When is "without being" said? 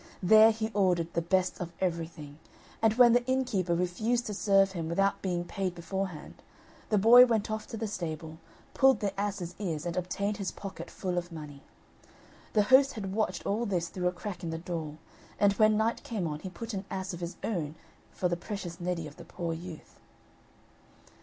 4.89-5.45